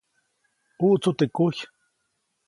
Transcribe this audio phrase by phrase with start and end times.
[0.79, 1.59] ʼUʼtsu teʼ kujy.